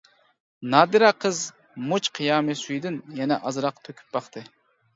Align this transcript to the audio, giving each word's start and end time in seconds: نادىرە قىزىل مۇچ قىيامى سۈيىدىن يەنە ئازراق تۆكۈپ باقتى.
نادىرە 0.73 1.11
قىزىل 1.25 1.85
مۇچ 1.93 2.09
قىيامى 2.21 2.57
سۈيىدىن 2.63 2.99
يەنە 3.21 3.41
ئازراق 3.51 3.81
تۆكۈپ 3.87 4.19
باقتى. 4.21 4.49